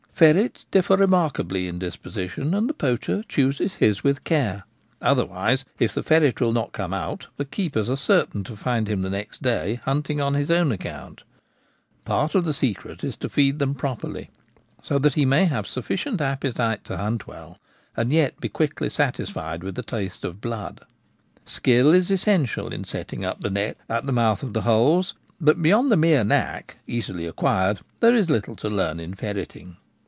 Ferrets 0.21 0.67
differ 0.69 0.97
remarkably 0.97 1.67
in 1.67 1.79
disposition, 1.79 2.53
and 2.53 2.69
the 2.69 2.75
poacher 2.75 3.23
chooses 3.27 3.73
his 3.81 4.03
with 4.03 4.23
care; 4.23 4.65
otherwise, 5.01 5.65
if 5.79 5.95
the 5.95 6.03
ferret 6.03 6.39
will 6.39 6.51
not 6.53 6.73
come 6.73 6.93
out 6.93 7.25
the 7.37 7.43
keepers 7.45 7.89
are 7.89 7.95
certain 7.97 8.43
to 8.43 8.55
find 8.55 8.87
him 8.87 9.01
the 9.01 9.09
next 9.09 9.41
day 9.41 9.79
hunting 9.85 10.21
on 10.21 10.35
his 10.35 10.51
own 10.51 10.71
account 10.71 11.23
Part 12.05 12.35
of 12.35 12.45
the 12.45 12.53
secret 12.53 13.03
is 13.03 13.17
to 13.17 13.29
feed 13.29 13.59
him 13.59 13.73
properly, 13.73 14.29
so 14.83 14.99
that 14.99 15.15
he 15.15 15.25
may 15.25 15.45
have 15.45 15.65
sufficient 15.65 16.21
appetite 16.21 16.83
to 16.83 16.97
hunt 16.97 17.25
well 17.25 17.57
and 17.97 18.13
yet 18.13 18.39
be 18.39 18.47
quickly 18.47 18.89
satisfied 18.89 19.63
with 19.63 19.79
a 19.79 19.81
taste 19.81 20.23
of 20.23 20.39
blood. 20.39 20.81
Skill 21.47 21.95
is 21.95 22.11
essential 22.11 22.67
in 22.71 22.83
setting 22.83 23.25
up 23.25 23.41
the 23.41 23.49
nets 23.49 23.79
at 23.89 24.05
the 24.05 24.11
mouth 24.11 24.43
of 24.43 24.53
the 24.53 24.61
holes; 24.61 25.15
but 25.39 25.63
beyond 25.63 25.91
the 25.91 25.97
mere 25.97 26.23
knack, 26.23 26.77
easily 26.85 27.25
acquired, 27.25 27.79
there 28.01 28.13
is 28.13 28.29
little 28.29 28.55
to 28.55 28.69
learn 28.69 28.99
in 28.99 29.15
ferret 29.15 29.55
ing. 29.55 29.77